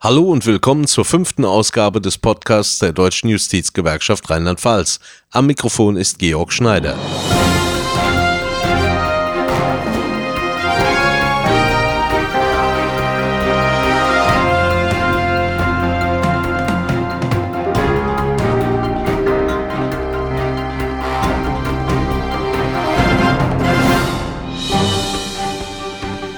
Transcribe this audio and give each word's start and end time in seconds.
Hallo 0.00 0.30
und 0.30 0.46
willkommen 0.46 0.86
zur 0.86 1.04
fünften 1.04 1.44
Ausgabe 1.44 2.00
des 2.00 2.18
Podcasts 2.18 2.78
der 2.78 2.92
Deutschen 2.92 3.30
Justizgewerkschaft 3.30 4.30
Rheinland-Pfalz. 4.30 5.00
Am 5.32 5.46
Mikrofon 5.46 5.96
ist 5.96 6.20
Georg 6.20 6.52
Schneider. 6.52 6.96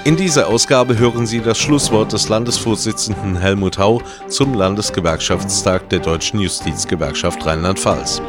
In 0.03 0.17
dieser 0.17 0.47
Ausgabe 0.47 0.97
hören 0.97 1.27
Sie 1.27 1.41
das 1.41 1.59
Schlusswort 1.59 2.11
des 2.11 2.27
Landesvorsitzenden 2.27 3.35
Helmut 3.35 3.77
Hau 3.77 4.01
zum 4.29 4.55
Landesgewerkschaftstag 4.55 5.89
der 5.91 5.99
Deutschen 5.99 6.39
Justizgewerkschaft 6.39 7.45
Rheinland-Pfalz. 7.45 8.19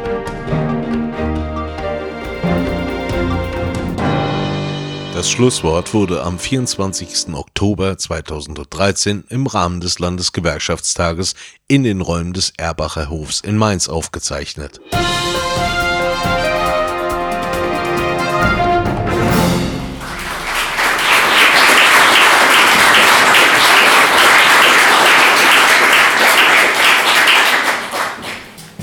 Das 5.15 5.31
Schlusswort 5.31 5.95
wurde 5.95 6.23
am 6.23 6.39
24. 6.39 7.33
Oktober 7.33 7.97
2013 7.97 9.25
im 9.31 9.47
Rahmen 9.47 9.81
des 9.81 9.99
Landesgewerkschaftstages 9.99 11.35
in 11.69 11.85
den 11.85 12.03
Räumen 12.03 12.35
des 12.35 12.53
Erbacher 12.59 13.09
Hofs 13.09 13.41
in 13.41 13.57
Mainz 13.57 13.89
aufgezeichnet. 13.89 14.79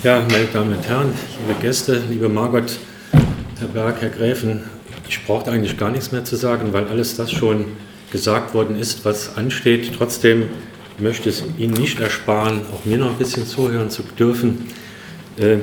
Ja, 0.02 0.26
meine 0.32 0.46
Damen 0.46 0.78
und 0.78 0.88
Herren, 0.88 1.14
liebe 1.46 1.60
Gäste, 1.60 2.02
liebe 2.10 2.30
Margot, 2.30 2.80
Herr 3.60 3.68
Berg, 3.68 3.98
Herr 4.00 4.10
Gräfen, 4.10 4.62
ich 5.10 5.26
brauche 5.26 5.52
eigentlich 5.52 5.76
gar 5.76 5.92
nichts 5.92 6.14
mehr 6.14 6.24
zu 6.24 6.38
sagen, 6.38 6.72
weil 6.72 6.88
alles 6.88 7.18
das 7.18 7.34
schon 7.34 7.66
gesagt 8.10 8.54
worden 8.54 8.80
ist, 8.80 9.04
was 9.04 9.36
ansteht. 9.36 9.92
Trotzdem 9.98 10.46
möchte 11.00 11.28
ich 11.28 11.42
es 11.42 11.44
Ihnen 11.58 11.74
nicht 11.74 12.00
ersparen, 12.00 12.62
auch 12.74 12.86
mir 12.86 12.98
noch 12.98 13.10
ein 13.10 13.18
bisschen 13.18 13.46
zuhören 13.46 13.90
zu 13.90 14.04
dürfen. 14.18 14.68
Äh, 15.38 15.58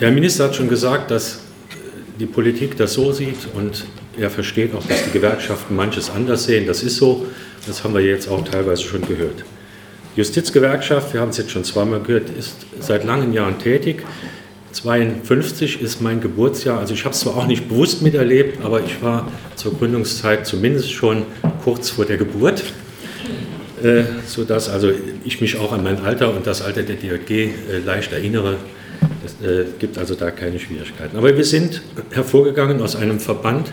der 0.00 0.12
Minister 0.12 0.44
hat 0.44 0.56
schon 0.56 0.70
gesagt, 0.70 1.10
dass 1.10 1.40
die 2.18 2.26
Politik 2.26 2.78
das 2.78 2.94
so 2.94 3.12
sieht 3.12 3.48
und 3.52 3.84
er 4.16 4.30
versteht 4.30 4.74
auch, 4.74 4.86
dass 4.86 5.04
die 5.04 5.10
Gewerkschaften 5.10 5.76
manches 5.76 6.08
anders 6.08 6.44
sehen. 6.44 6.66
Das 6.66 6.82
ist 6.82 6.96
so. 6.96 7.26
Das 7.66 7.84
haben 7.84 7.92
wir 7.92 8.00
jetzt 8.00 8.28
auch 8.30 8.42
teilweise 8.48 8.82
schon 8.82 9.02
gehört. 9.06 9.44
Justizgewerkschaft, 10.16 11.14
wir 11.14 11.20
haben 11.20 11.30
es 11.30 11.38
jetzt 11.38 11.50
schon 11.50 11.64
zweimal 11.64 12.00
gehört, 12.00 12.28
ist 12.30 12.66
seit 12.80 13.04
langen 13.04 13.32
Jahren 13.32 13.58
tätig. 13.58 14.02
52 14.72 15.80
ist 15.80 16.00
mein 16.00 16.20
Geburtsjahr. 16.20 16.78
Also 16.78 16.94
ich 16.94 17.04
habe 17.04 17.14
es 17.14 17.20
zwar 17.20 17.36
auch 17.36 17.46
nicht 17.46 17.68
bewusst 17.68 18.02
miterlebt, 18.02 18.64
aber 18.64 18.82
ich 18.82 19.02
war 19.02 19.30
zur 19.56 19.74
Gründungszeit 19.74 20.46
zumindest 20.46 20.92
schon 20.92 21.24
kurz 21.62 21.90
vor 21.90 22.04
der 22.04 22.16
Geburt, 22.16 22.62
äh, 23.82 24.04
sodass 24.26 24.68
also 24.68 24.90
ich 25.24 25.40
mich 25.40 25.58
auch 25.58 25.72
an 25.72 25.82
mein 25.82 26.00
Alter 26.02 26.34
und 26.34 26.46
das 26.46 26.62
Alter 26.62 26.82
der 26.82 26.96
DRG 26.96 27.30
äh, 27.30 27.50
leicht 27.84 28.12
erinnere. 28.12 28.56
Es 29.24 29.46
äh, 29.46 29.64
gibt 29.78 29.98
also 29.98 30.14
da 30.14 30.30
keine 30.30 30.58
Schwierigkeiten. 30.58 31.16
Aber 31.16 31.36
wir 31.36 31.44
sind 31.44 31.82
hervorgegangen 32.10 32.80
aus 32.80 32.96
einem 32.96 33.20
Verband 33.20 33.70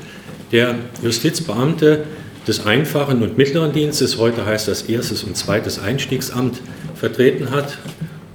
der 0.52 0.76
Justizbeamte 1.04 2.06
des 2.50 2.66
einfachen 2.66 3.22
und 3.22 3.38
mittleren 3.38 3.72
Dienstes, 3.72 4.18
heute 4.18 4.44
heißt 4.44 4.68
das 4.68 4.82
erstes 4.82 5.24
und 5.24 5.38
zweites 5.38 5.80
Einstiegsamt, 5.80 6.60
vertreten 6.96 7.52
hat 7.52 7.78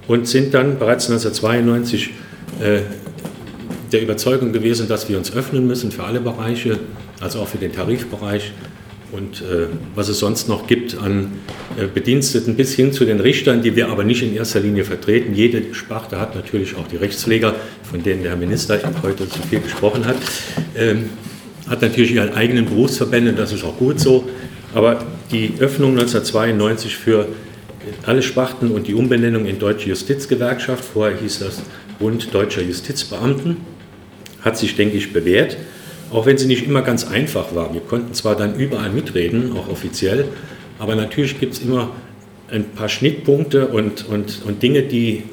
und 0.07 0.25
sind 0.25 0.53
dann 0.53 0.79
bereits 0.79 1.09
1992 1.09 2.11
äh, 2.61 2.79
der 3.91 4.01
Überzeugung 4.01 4.53
gewesen, 4.53 4.87
dass 4.87 5.09
wir 5.09 5.17
uns 5.17 5.35
öffnen 5.35 5.67
müssen 5.67 5.91
für 5.91 6.05
alle 6.05 6.21
Bereiche, 6.21 6.79
also 7.19 7.39
auch 7.39 7.49
für 7.49 7.57
den 7.57 7.73
Tarifbereich 7.73 8.53
und 9.11 9.41
äh, 9.41 9.67
was 9.95 10.07
es 10.07 10.19
sonst 10.19 10.47
noch 10.47 10.65
gibt 10.65 10.97
an 10.97 11.33
äh, 11.77 11.85
Bediensteten 11.85 12.55
bis 12.55 12.73
hin 12.73 12.93
zu 12.93 13.03
den 13.03 13.19
Richtern, 13.19 13.61
die 13.61 13.75
wir 13.75 13.89
aber 13.89 14.05
nicht 14.05 14.23
in 14.23 14.33
erster 14.33 14.61
Linie 14.61 14.85
vertreten. 14.85 15.33
Jede 15.33 15.73
Sparte 15.73 16.21
hat 16.21 16.35
natürlich 16.35 16.77
auch 16.77 16.87
die 16.87 16.97
Rechtspfleger, 16.97 17.53
von 17.83 18.01
denen 18.01 18.21
der 18.21 18.31
Herr 18.31 18.37
Minister 18.37 18.79
heute 19.03 19.27
zu 19.27 19.39
viel 19.49 19.59
gesprochen 19.59 20.05
hat. 20.05 20.15
Ähm, 20.75 21.09
hat 21.67 21.81
natürlich 21.81 22.13
ihren 22.13 22.33
eigenen 22.33 22.65
Berufsverbände, 22.65 23.33
das 23.33 23.51
ist 23.51 23.63
auch 23.63 23.77
gut 23.77 23.99
so. 23.99 24.29
Aber 24.73 25.03
die 25.31 25.53
Öffnung 25.59 25.91
1992 25.91 26.95
für 26.95 27.27
alle 28.05 28.21
Sparten 28.21 28.71
und 28.71 28.87
die 28.87 28.93
Umbenennung 28.93 29.45
in 29.45 29.59
Deutsche 29.59 29.89
Justizgewerkschaft, 29.89 30.83
vorher 30.83 31.17
hieß 31.17 31.39
das 31.39 31.61
Bund 31.99 32.33
Deutscher 32.33 32.61
Justizbeamten, 32.61 33.57
hat 34.41 34.57
sich, 34.57 34.75
denke 34.75 34.97
ich, 34.97 35.13
bewährt. 35.13 35.57
Auch 36.11 36.25
wenn 36.25 36.37
sie 36.37 36.45
nicht 36.45 36.65
immer 36.65 36.81
ganz 36.81 37.05
einfach 37.07 37.55
war. 37.55 37.73
Wir 37.73 37.81
konnten 37.81 38.13
zwar 38.13 38.35
dann 38.35 38.55
überall 38.55 38.91
mitreden, 38.91 39.53
auch 39.53 39.69
offiziell, 39.69 40.25
aber 40.77 40.95
natürlich 40.95 41.39
gibt 41.39 41.53
es 41.53 41.59
immer 41.59 41.91
ein 42.51 42.65
paar 42.65 42.89
Schnittpunkte 42.89 43.67
und, 43.67 44.07
und, 44.07 44.41
und 44.45 44.61
Dinge, 44.61 44.83
die 44.83 45.23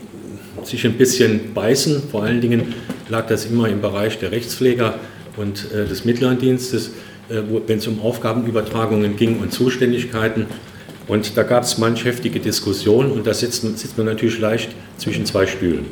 sich 0.64 0.87
ein 0.87 0.94
bisschen 0.94 1.53
beißen. 1.53 2.03
Vor 2.10 2.22
allen 2.22 2.41
Dingen 2.41 2.75
lag 3.09 3.26
das 3.26 3.47
immer 3.47 3.69
im 3.69 3.81
Bereich 3.81 4.19
der 4.19 4.32
Rechtspfleger 4.32 4.94
und 5.37 5.72
äh, 5.72 5.87
des 5.87 6.04
Mittleren 6.04 6.38
Dienstes, 6.38 6.88
äh, 7.28 7.43
wenn 7.66 7.78
es 7.78 7.87
um 7.87 8.00
Aufgabenübertragungen 8.00 9.16
ging 9.16 9.41
und 9.41 9.53
Zuständigkeiten. 9.53 10.47
Und 11.09 11.37
da 11.37 11.43
gab 11.43 11.65
es 11.65 11.78
manch 11.78 12.04
heftige 12.04 12.41
Diskussionen 12.41 13.10
und 13.10 13.26
da 13.26 13.34
sitzt, 13.34 13.62
sitzt 13.62 13.97
man 13.97 14.06
natürlich 14.06 14.38
leicht 14.38 14.70
zwischen 14.98 15.26
zwei 15.26 15.47
Stühlen. 15.47 15.87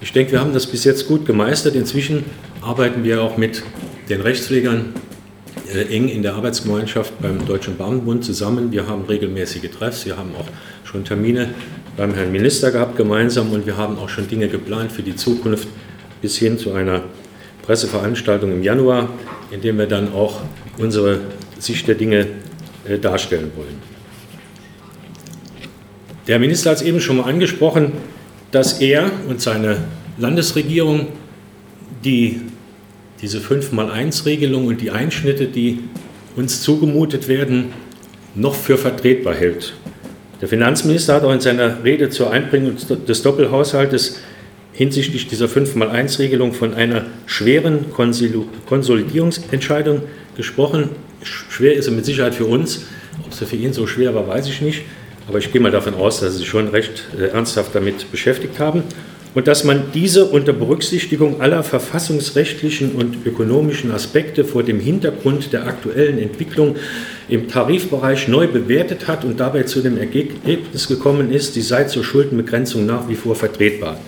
Ich 0.00 0.12
denke, 0.12 0.32
wir 0.32 0.40
haben 0.40 0.52
das 0.52 0.66
bis 0.66 0.84
jetzt 0.84 1.06
gut 1.06 1.26
gemeistert. 1.26 1.74
Inzwischen 1.74 2.24
arbeiten 2.60 3.04
wir 3.04 3.22
auch 3.22 3.36
mit 3.36 3.62
den 4.08 4.20
Rechtspflegern 4.20 4.94
äh, 5.72 5.94
eng 5.94 6.08
in 6.08 6.22
der 6.22 6.34
Arbeitsgemeinschaft 6.34 7.20
beim 7.20 7.44
Deutschen 7.46 7.76
Beamtenbund 7.76 8.24
zusammen. 8.24 8.72
Wir 8.72 8.86
haben 8.86 9.04
regelmäßige 9.04 9.70
Treffs, 9.70 10.06
wir 10.06 10.16
haben 10.16 10.30
auch 10.38 10.46
schon 10.84 11.04
Termine 11.04 11.50
beim 11.96 12.14
Herrn 12.14 12.32
Minister 12.32 12.70
gehabt 12.70 12.96
gemeinsam 12.96 13.52
und 13.52 13.66
wir 13.66 13.76
haben 13.76 13.98
auch 13.98 14.08
schon 14.08 14.28
Dinge 14.28 14.48
geplant 14.48 14.92
für 14.92 15.02
die 15.02 15.14
Zukunft 15.14 15.68
bis 16.20 16.36
hin 16.36 16.58
zu 16.58 16.72
einer 16.72 17.02
Presseveranstaltung 17.62 18.52
im 18.52 18.62
Januar, 18.62 19.08
in 19.50 19.60
dem 19.60 19.78
wir 19.78 19.86
dann 19.86 20.12
auch 20.12 20.42
unsere 20.78 21.20
Sicht 21.58 21.86
der 21.88 21.94
Dinge 21.94 22.26
äh, 22.86 22.98
darstellen 22.98 23.52
wollen. 23.56 23.92
Der 26.26 26.38
Minister 26.38 26.70
hat 26.70 26.78
es 26.78 26.82
eben 26.82 27.00
schon 27.00 27.16
mal 27.16 27.24
angesprochen, 27.24 27.92
dass 28.50 28.80
er 28.80 29.10
und 29.28 29.40
seine 29.40 29.78
Landesregierung 30.18 31.08
die, 32.04 32.42
diese 33.20 33.38
5x1-Regelung 33.38 34.66
und 34.66 34.80
die 34.80 34.90
Einschnitte, 34.90 35.46
die 35.46 35.80
uns 36.36 36.62
zugemutet 36.62 37.28
werden, 37.28 37.72
noch 38.34 38.54
für 38.54 38.78
vertretbar 38.78 39.34
hält. 39.34 39.74
Der 40.40 40.48
Finanzminister 40.48 41.14
hat 41.14 41.24
auch 41.24 41.32
in 41.32 41.40
seiner 41.40 41.84
Rede 41.84 42.10
zur 42.10 42.30
Einbringung 42.30 42.76
des 43.06 43.22
Doppelhaushaltes 43.22 44.18
hinsichtlich 44.72 45.26
dieser 45.28 45.46
5x1-Regelung 45.46 46.52
von 46.52 46.74
einer 46.74 47.06
schweren 47.26 47.86
Konsolidierungsentscheidung 48.66 50.02
gesprochen. 50.36 50.90
Schwer 51.22 51.74
ist 51.74 51.84
sie 51.84 51.90
mit 51.90 52.04
Sicherheit 52.04 52.34
für 52.34 52.46
uns. 52.46 52.86
Ob 53.26 53.34
sie 53.34 53.46
für 53.46 53.56
ihn 53.56 53.72
so 53.72 53.86
schwer 53.86 54.14
war, 54.14 54.26
weiß 54.26 54.48
ich 54.48 54.60
nicht. 54.62 54.82
Aber 55.28 55.38
ich 55.38 55.52
gehe 55.52 55.60
mal 55.60 55.70
davon 55.70 55.94
aus, 55.94 56.20
dass 56.20 56.32
Sie 56.32 56.38
sich 56.38 56.48
schon 56.48 56.68
recht 56.68 57.04
äh, 57.16 57.26
ernsthaft 57.26 57.74
damit 57.74 58.10
beschäftigt 58.10 58.58
haben. 58.58 58.82
Und 59.34 59.46
dass 59.46 59.64
man 59.64 59.84
diese 59.94 60.26
unter 60.26 60.52
Berücksichtigung 60.52 61.40
aller 61.40 61.62
verfassungsrechtlichen 61.62 62.92
und 62.92 63.24
ökonomischen 63.24 63.90
Aspekte 63.90 64.44
vor 64.44 64.62
dem 64.62 64.78
Hintergrund 64.78 65.54
der 65.54 65.66
aktuellen 65.66 66.18
Entwicklung 66.18 66.76
im 67.28 67.48
Tarifbereich 67.48 68.28
neu 68.28 68.46
bewertet 68.46 69.08
hat 69.08 69.24
und 69.24 69.40
dabei 69.40 69.62
zu 69.62 69.80
dem 69.80 69.96
Ergebnis 69.96 70.86
gekommen 70.86 71.30
ist, 71.30 71.56
die 71.56 71.62
sei 71.62 71.84
zur 71.84 72.04
Schuldenbegrenzung 72.04 72.84
nach 72.84 73.08
wie 73.08 73.14
vor 73.14 73.34
vertretbar 73.34 73.98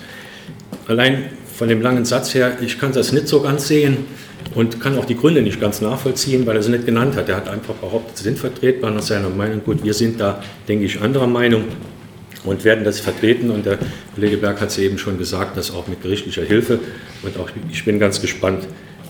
allein 0.86 1.30
von 1.56 1.68
dem 1.68 1.80
langen 1.80 2.04
Satz 2.04 2.34
her, 2.34 2.58
ich 2.60 2.78
kann 2.78 2.92
das 2.92 3.12
nicht 3.12 3.28
so 3.28 3.40
ganz 3.40 3.68
sehen 3.68 3.98
und 4.54 4.80
kann 4.80 4.98
auch 4.98 5.04
die 5.04 5.16
Gründe 5.16 5.42
nicht 5.42 5.60
ganz 5.60 5.80
nachvollziehen, 5.80 6.46
weil 6.46 6.56
er 6.56 6.62
sie 6.62 6.70
nicht 6.70 6.86
genannt 6.86 7.16
hat. 7.16 7.28
Er 7.28 7.36
hat 7.36 7.48
einfach 7.48 7.74
behauptet, 7.74 8.18
sie 8.18 8.24
sind 8.24 8.38
vertretbar 8.38 8.90
nach 8.90 9.02
seiner 9.02 9.30
Meinung. 9.30 9.62
Gut, 9.64 9.82
wir 9.84 9.94
sind 9.94 10.20
da, 10.20 10.42
denke 10.68 10.84
ich, 10.84 11.00
anderer 11.00 11.26
Meinung 11.26 11.64
und 12.44 12.64
werden 12.64 12.84
das 12.84 13.00
vertreten. 13.00 13.50
Und 13.50 13.66
der 13.66 13.78
Kollege 14.14 14.36
Berg 14.36 14.60
hat 14.60 14.68
es 14.68 14.78
eben 14.78 14.98
schon 14.98 15.18
gesagt, 15.18 15.56
das 15.56 15.70
auch 15.72 15.86
mit 15.86 16.02
gerichtlicher 16.02 16.42
Hilfe. 16.42 16.78
Und 17.22 17.38
auch 17.38 17.48
ich 17.72 17.84
bin 17.84 17.98
ganz 17.98 18.20
gespannt, 18.20 18.66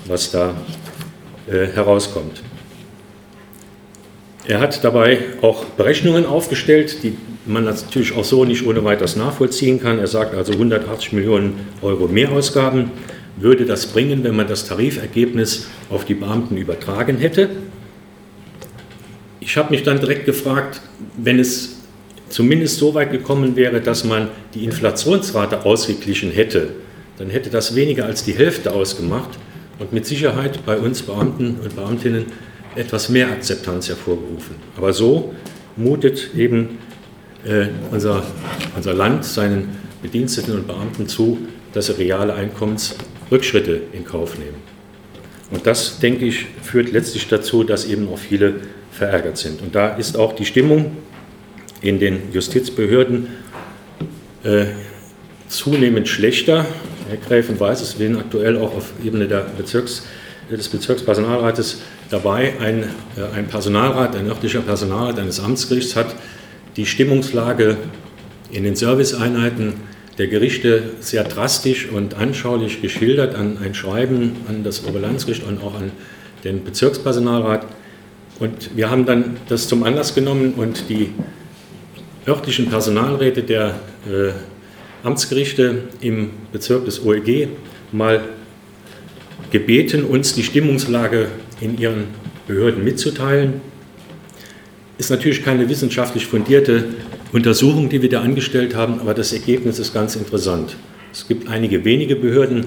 was 0.07 0.31
da 0.31 0.55
äh, 1.49 1.67
herauskommt. 1.67 2.43
Er 4.47 4.61
hat 4.61 4.85
dabei 4.85 5.19
auch 5.41 5.65
Berechnungen 5.65 6.27
aufgestellt, 6.27 7.03
die 7.03 7.17
man 7.47 7.65
natürlich 7.65 8.15
auch 8.15 8.25
so 8.25 8.45
nicht 8.45 8.67
ohne 8.67 8.85
weiteres 8.85 9.17
nachvollziehen 9.17 9.81
kann. 9.81 9.99
Er 9.99 10.07
sagt 10.07 10.35
also 10.35 10.53
180 10.53 11.13
Millionen 11.13 11.69
Euro 11.81 12.09
Mehrausgaben 12.09 12.91
würde 13.37 13.65
das 13.65 13.87
bringen, 13.87 14.23
wenn 14.23 14.37
man 14.37 14.47
das 14.47 14.67
Tarifergebnis 14.67 15.67
auf 15.91 16.05
die 16.05 16.15
Beamten 16.15 16.57
übertragen 16.57 17.19
hätte. 17.19 17.51
Ich 19.41 19.57
habe 19.57 19.71
mich 19.71 19.83
dann 19.83 19.99
direkt 19.99 20.25
gefragt, 20.25 20.81
wenn 21.17 21.39
es 21.39 21.81
zumindest 22.29 22.79
so 22.79 22.95
weit 22.95 23.13
gekommen 23.13 23.57
wäre, 23.57 23.81
dass 23.81 24.05
man 24.05 24.29
die 24.55 24.65
Inflationsrate 24.65 25.65
ausgeglichen 25.65 26.31
hätte, 26.31 26.71
dann 27.19 27.31
hätte 27.31 27.51
das 27.51 27.75
weniger 27.75 28.07
als 28.07 28.25
die 28.25 28.35
Hälfte 28.35 28.73
ausgemacht 28.73 29.31
und 29.79 29.93
mit 29.93 30.07
Sicherheit 30.07 30.65
bei 30.65 30.79
uns 30.79 31.03
Beamten 31.03 31.59
und 31.63 31.77
Beamtinnen 31.77 32.27
etwas 32.77 33.09
mehr 33.09 33.29
Akzeptanz 33.29 33.89
hervorgerufen. 33.89 34.57
Aber 34.77 34.93
so 34.93 35.35
mutet 35.77 36.31
eben 36.37 36.79
äh, 37.45 37.67
unser, 37.91 38.23
unser 38.77 38.95
Land 38.95 39.25
seinen 39.25 39.77
Bediensteten 40.03 40.55
und 40.55 40.67
Beamten 40.67 41.09
zu, 41.09 41.39
dass 41.73 41.87
sie 41.87 41.93
reale 41.93 42.35
Einkommensrückschritte 42.35 43.83
in 43.93 44.05
Kauf 44.05 44.39
nehmen. 44.39 44.63
Und 45.51 45.67
das, 45.67 45.99
denke 45.99 46.25
ich, 46.25 46.47
führt 46.63 46.93
letztlich 46.93 47.29
dazu, 47.29 47.65
dass 47.65 47.85
eben 47.85 48.09
auch 48.09 48.19
viele 48.19 48.55
verärgert 48.91 49.37
sind. 49.39 49.61
Und 49.61 49.75
da 49.75 49.89
ist 49.97 50.17
auch 50.17 50.35
die 50.35 50.45
Stimmung 50.45 50.97
in 51.81 51.99
den 51.99 52.33
Justizbehörden 52.33 53.29
äh, 54.43 54.67
zunehmend 55.49 56.09
schlechter. 56.09 56.67
Herr 57.09 57.17
Gräfen 57.19 57.59
weiß 57.59 57.83
es, 57.83 57.99
wir 57.99 58.09
sind 58.09 58.19
aktuell 58.19 58.57
auch 58.57 58.75
auf 58.75 58.93
Ebene 59.05 59.27
Bezirks, 59.57 60.05
des 60.51 60.69
Bezirkspersonalrates 60.69 61.81
dabei. 62.11 62.55
Ein, 62.61 62.85
äh, 63.17 63.37
ein 63.37 63.47
Personalrat, 63.47 64.17
ein 64.17 64.27
örtlicher 64.29 64.61
Personalrat 64.61 65.19
eines 65.19 65.41
Amtsgerichts 65.41 65.97
hat 65.97 66.15
die 66.77 66.87
Stimmungslage 66.87 67.77
in 68.51 68.65
den 68.65 68.77
Serviceeinheiten 68.77 69.75
der 70.19 70.29
Gerichte 70.29 70.91
sehr 71.01 71.25
drastisch 71.25 71.89
und 71.89 72.15
anschaulich 72.15 72.81
geschildert 72.81 73.35
an 73.35 73.59
ein 73.63 73.75
Schreiben 73.75 74.33
an 74.49 74.63
das 74.63 74.85
Oberlandesgericht 74.87 75.45
und 75.45 75.63
auch 75.63 75.75
an 75.75 75.91
den 76.45 76.63
Bezirkspersonalrat. 76.63 77.67
Und 78.39 78.77
wir 78.77 78.91
haben 78.91 79.07
dann 79.07 79.37
das 79.49 79.69
zum 79.69 79.83
Anlass 79.83 80.15
genommen 80.15 80.55
und 80.55 80.89
die 80.89 81.11
örtlichen 82.27 82.69
Personalräte 82.69 83.43
der 83.43 83.75
äh, 84.07 84.33
Amtsgerichte 85.03 85.83
im 86.01 86.31
Bezirk 86.53 86.85
des 86.85 87.05
OEG 87.05 87.49
mal 87.93 88.23
gebeten, 89.51 90.05
uns 90.05 90.35
die 90.35 90.43
Stimmungslage 90.43 91.29
in 91.61 91.79
ihren 91.79 92.05
Behörden 92.47 92.85
mitzuteilen. 92.85 93.61
Ist 94.99 95.11
natürlich 95.11 95.45
keine 95.45 95.69
wissenschaftlich 95.69 96.27
fundierte 96.27 96.85
Untersuchung, 97.33 97.89
die 97.89 98.01
wir 98.01 98.09
da 98.09 98.21
angestellt 98.21 98.77
haben, 98.77 99.01
aber 99.01 99.15
das 99.15 99.33
Ergebnis 99.33 99.79
ist 99.79 99.93
ganz 99.93 100.15
interessant. 100.15 100.77
Es 101.13 101.27
gibt 101.27 101.49
einige 101.49 101.85
wenige 101.85 102.17
Behörden, 102.17 102.67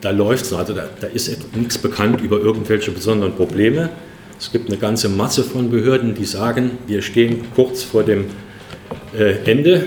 da 0.00 0.10
läuft 0.10 0.44
es, 0.46 0.52
also 0.52 0.74
da, 0.74 0.88
da 1.00 1.06
ist 1.06 1.30
nichts 1.54 1.78
bekannt 1.78 2.20
über 2.20 2.38
irgendwelche 2.40 2.90
besonderen 2.90 3.34
Probleme. 3.34 3.90
Es 4.38 4.50
gibt 4.50 4.68
eine 4.68 4.78
ganze 4.78 5.08
Masse 5.08 5.44
von 5.44 5.70
Behörden, 5.70 6.14
die 6.14 6.24
sagen, 6.24 6.72
wir 6.86 7.02
stehen 7.02 7.44
kurz 7.54 7.82
vor 7.82 8.02
dem 8.02 8.26
äh, 9.16 9.34
Ende. 9.44 9.86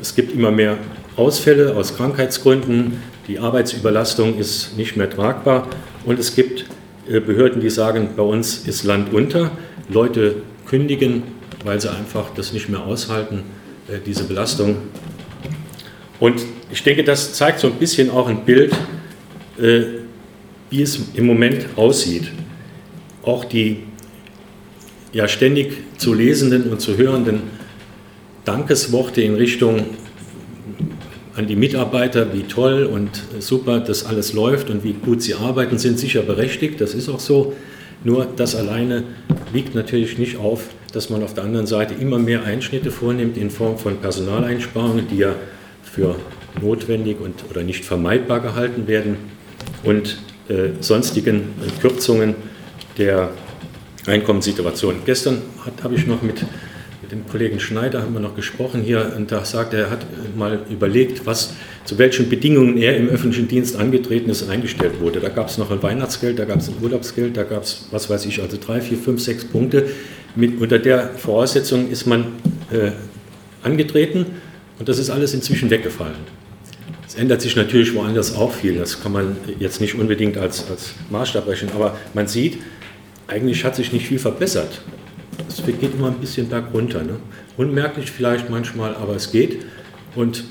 Es 0.00 0.14
gibt 0.14 0.34
immer 0.34 0.50
mehr 0.50 0.76
Ausfälle 1.16 1.74
aus 1.74 1.96
Krankheitsgründen, 1.96 2.98
die 3.28 3.38
Arbeitsüberlastung 3.38 4.38
ist 4.38 4.76
nicht 4.76 4.96
mehr 4.96 5.08
tragbar 5.08 5.68
und 6.04 6.18
es 6.18 6.34
gibt 6.34 6.66
Behörden, 7.06 7.60
die 7.60 7.70
sagen, 7.70 8.10
bei 8.16 8.22
uns 8.22 8.66
ist 8.66 8.84
Land 8.84 9.12
unter, 9.12 9.50
Leute 9.88 10.36
kündigen, 10.66 11.24
weil 11.64 11.80
sie 11.80 11.90
einfach 11.90 12.30
das 12.34 12.52
nicht 12.52 12.68
mehr 12.68 12.80
aushalten, 12.80 13.42
äh, 13.88 13.98
diese 14.04 14.24
Belastung. 14.24 14.76
Und 16.20 16.42
ich 16.70 16.82
denke, 16.82 17.04
das 17.04 17.34
zeigt 17.34 17.60
so 17.60 17.66
ein 17.66 17.74
bisschen 17.74 18.10
auch 18.10 18.28
ein 18.28 18.44
Bild, 18.44 18.72
äh, 19.58 19.82
wie 20.70 20.82
es 20.82 20.98
im 21.14 21.26
Moment 21.26 21.66
aussieht. 21.76 22.30
Auch 23.22 23.44
die 23.44 23.80
ja 25.12 25.28
ständig 25.28 25.76
zu 25.98 26.14
lesenden 26.14 26.70
und 26.70 26.80
zu 26.80 26.96
hörenden 26.96 27.42
Dankesworte 28.44 29.22
in 29.22 29.34
Richtung 29.34 29.86
an 31.34 31.46
die 31.46 31.56
Mitarbeiter, 31.56 32.32
wie 32.34 32.42
toll 32.42 32.84
und 32.84 33.22
super 33.38 33.80
das 33.80 34.04
alles 34.04 34.32
läuft 34.32 34.70
und 34.70 34.84
wie 34.84 34.92
gut 34.92 35.22
sie 35.22 35.34
arbeiten, 35.34 35.78
sind 35.78 35.98
sicher 35.98 36.22
berechtigt, 36.22 36.80
das 36.80 36.94
ist 36.94 37.08
auch 37.08 37.20
so. 37.20 37.54
Nur 38.04 38.26
das 38.36 38.56
alleine 38.56 39.04
wiegt 39.52 39.74
natürlich 39.74 40.18
nicht 40.18 40.36
auf, 40.36 40.68
dass 40.92 41.08
man 41.08 41.22
auf 41.22 41.34
der 41.34 41.44
anderen 41.44 41.66
Seite 41.66 41.94
immer 41.94 42.18
mehr 42.18 42.42
Einschnitte 42.44 42.90
vornimmt 42.90 43.36
in 43.36 43.50
Form 43.50 43.78
von 43.78 43.98
Personaleinsparungen, 43.98 45.06
die 45.08 45.18
ja 45.18 45.34
für 45.82 46.16
notwendig 46.60 47.20
und 47.20 47.44
oder 47.48 47.62
nicht 47.62 47.84
vermeidbar 47.84 48.40
gehalten 48.40 48.88
werden 48.88 49.16
und 49.84 50.18
äh, 50.48 50.70
sonstigen 50.80 51.44
Kürzungen 51.80 52.34
der 52.98 53.30
Einkommenssituation. 54.06 54.96
Gestern 55.04 55.42
habe 55.82 55.94
ich 55.94 56.06
noch 56.06 56.22
mit 56.22 56.44
dem 57.12 57.28
Kollegen 57.28 57.60
Schneider 57.60 58.02
haben 58.02 58.14
wir 58.14 58.20
noch 58.20 58.34
gesprochen 58.34 58.82
hier 58.82 59.12
und 59.14 59.30
da 59.30 59.44
sagt 59.44 59.74
er, 59.74 59.80
er 59.80 59.90
hat 59.90 60.06
mal 60.34 60.60
überlegt, 60.70 61.26
was, 61.26 61.52
zu 61.84 61.98
welchen 61.98 62.30
Bedingungen 62.30 62.78
er 62.78 62.96
im 62.96 63.10
öffentlichen 63.10 63.48
Dienst 63.48 63.76
angetreten 63.76 64.30
ist 64.30 64.42
und 64.42 64.50
eingestellt 64.50 64.98
wurde. 64.98 65.20
Da 65.20 65.28
gab 65.28 65.48
es 65.48 65.58
noch 65.58 65.70
ein 65.70 65.82
Weihnachtsgeld, 65.82 66.38
da 66.38 66.46
gab 66.46 66.60
es 66.60 66.68
ein 66.68 66.76
Urlaubsgeld, 66.80 67.36
da 67.36 67.42
gab 67.42 67.64
es, 67.64 67.86
was 67.90 68.08
weiß 68.08 68.24
ich, 68.24 68.40
also 68.40 68.56
drei, 68.56 68.80
vier, 68.80 68.96
fünf, 68.96 69.20
sechs 69.20 69.44
Punkte. 69.44 69.88
Mit, 70.34 70.58
unter 70.58 70.78
der 70.78 71.10
Voraussetzung 71.10 71.90
ist 71.90 72.06
man 72.06 72.28
äh, 72.70 72.92
angetreten 73.62 74.24
und 74.78 74.88
das 74.88 74.98
ist 74.98 75.10
alles 75.10 75.34
inzwischen 75.34 75.68
weggefallen. 75.68 76.16
Es 77.06 77.14
ändert 77.14 77.42
sich 77.42 77.54
natürlich 77.56 77.94
woanders 77.94 78.34
auch 78.34 78.52
viel, 78.52 78.76
das 78.76 79.02
kann 79.02 79.12
man 79.12 79.36
jetzt 79.58 79.82
nicht 79.82 79.96
unbedingt 79.96 80.38
als, 80.38 80.70
als 80.70 80.94
Maßstab 81.10 81.46
rechnen, 81.46 81.72
aber 81.74 81.98
man 82.14 82.26
sieht, 82.26 82.56
eigentlich 83.26 83.66
hat 83.66 83.76
sich 83.76 83.92
nicht 83.92 84.06
viel 84.06 84.18
verbessert 84.18 84.80
es 85.48 85.62
geht 85.64 85.94
immer 85.94 86.08
ein 86.08 86.18
bisschen 86.18 86.48
bergunter. 86.48 87.02
Ne? 87.02 87.16
Unmerklich 87.56 88.10
vielleicht 88.10 88.50
manchmal, 88.50 88.94
aber 88.94 89.16
es 89.16 89.30
geht. 89.30 89.64
Und 90.14 90.44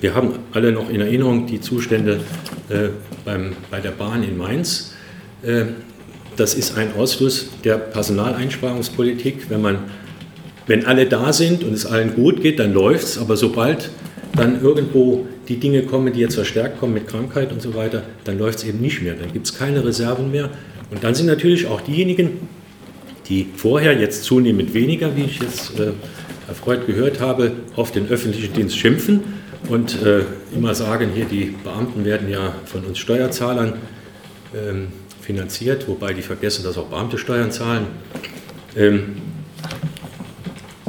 wir 0.00 0.14
haben 0.14 0.34
alle 0.52 0.72
noch 0.72 0.90
in 0.90 1.00
Erinnerung 1.00 1.46
die 1.46 1.60
Zustände 1.60 2.20
äh, 2.68 2.88
beim, 3.24 3.52
bei 3.70 3.80
der 3.80 3.92
Bahn 3.92 4.22
in 4.22 4.36
Mainz. 4.36 4.94
Äh, 5.42 5.64
das 6.36 6.54
ist 6.54 6.76
ein 6.76 6.94
Ausfluss 6.96 7.48
der 7.64 7.76
Personaleinsparungspolitik. 7.76 9.50
Wenn, 9.50 9.62
man, 9.62 9.78
wenn 10.66 10.86
alle 10.86 11.06
da 11.06 11.32
sind 11.32 11.62
und 11.62 11.72
es 11.72 11.86
allen 11.86 12.14
gut 12.14 12.42
geht, 12.42 12.58
dann 12.58 12.72
läuft 12.72 13.04
es. 13.04 13.18
Aber 13.18 13.36
sobald 13.36 13.90
dann 14.34 14.62
irgendwo 14.62 15.26
die 15.48 15.56
Dinge 15.56 15.82
kommen, 15.82 16.12
die 16.12 16.20
jetzt 16.20 16.34
verstärkt 16.34 16.80
kommen 16.80 16.94
mit 16.94 17.06
Krankheit 17.06 17.52
und 17.52 17.60
so 17.60 17.74
weiter, 17.74 18.02
dann 18.24 18.38
läuft 18.38 18.60
es 18.60 18.64
eben 18.64 18.80
nicht 18.80 19.02
mehr. 19.02 19.14
Dann 19.14 19.32
gibt 19.32 19.46
es 19.46 19.58
keine 19.58 19.84
Reserven 19.84 20.30
mehr. 20.30 20.50
Und 20.90 21.04
dann 21.04 21.14
sind 21.14 21.26
natürlich 21.26 21.66
auch 21.66 21.80
diejenigen, 21.80 22.48
die 23.32 23.46
vorher, 23.56 23.98
jetzt 23.98 24.24
zunehmend 24.24 24.74
weniger, 24.74 25.16
wie 25.16 25.24
ich 25.24 25.40
jetzt 25.40 25.78
äh, 25.80 25.92
erfreut 26.48 26.86
gehört 26.86 27.18
habe, 27.18 27.52
auf 27.76 27.90
den 27.90 28.08
öffentlichen 28.08 28.52
Dienst 28.52 28.76
schimpfen 28.76 29.22
und 29.68 30.02
äh, 30.02 30.24
immer 30.54 30.74
sagen, 30.74 31.10
hier 31.14 31.24
die 31.24 31.54
Beamten 31.64 32.04
werden 32.04 32.28
ja 32.28 32.54
von 32.66 32.84
uns 32.84 32.98
Steuerzahlern 32.98 33.74
ähm, 34.54 34.88
finanziert, 35.22 35.88
wobei 35.88 36.12
die 36.12 36.20
vergessen, 36.20 36.62
dass 36.62 36.76
auch 36.76 36.88
Beamte 36.88 37.16
Steuern 37.16 37.50
zahlen. 37.50 37.86
Ähm, 38.76 39.16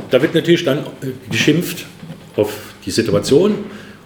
da 0.09 0.21
wird 0.21 0.35
natürlich 0.35 0.65
dann 0.65 0.79
äh, 0.79 1.12
geschimpft 1.31 1.85
auf 2.35 2.73
die 2.85 2.91
Situation 2.91 3.55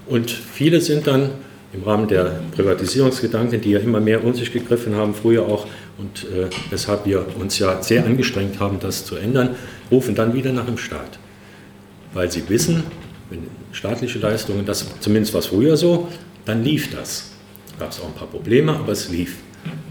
und 0.05 0.29
viele 0.29 0.79
sind 0.79 1.07
dann 1.07 1.31
im 1.73 1.83
Rahmen 1.83 2.07
der 2.07 2.39
Privatisierungsgedanken, 2.55 3.61
die 3.61 3.71
ja 3.71 3.79
immer 3.79 3.99
mehr 3.99 4.23
um 4.23 4.33
sich 4.33 4.51
gegriffen 4.51 4.95
haben, 4.95 5.13
früher 5.13 5.45
auch 5.45 5.67
und 5.97 6.25
äh, 6.25 6.49
weshalb 6.69 7.05
wir 7.05 7.25
uns 7.39 7.59
ja 7.59 7.81
sehr 7.81 8.05
angestrengt 8.05 8.59
haben, 8.59 8.79
das 8.79 9.05
zu 9.05 9.15
ändern, 9.15 9.55
rufen 9.91 10.15
dann 10.15 10.33
wieder 10.33 10.53
nach 10.53 10.65
dem 10.65 10.77
Staat. 10.77 11.19
Weil 12.13 12.31
sie 12.31 12.47
wissen, 12.49 12.83
wenn 13.29 13.39
staatliche 13.71 14.19
Leistungen, 14.19 14.65
das 14.65 14.85
zumindest 14.99 15.33
war 15.33 15.39
es 15.39 15.47
früher 15.47 15.75
so, 15.75 16.07
dann 16.45 16.63
lief 16.63 16.95
das. 16.95 17.31
Gab 17.79 17.91
es 17.91 17.99
auch 17.99 18.07
ein 18.07 18.13
paar 18.13 18.27
Probleme, 18.27 18.73
aber 18.73 18.91
es 18.91 19.09
lief. 19.09 19.37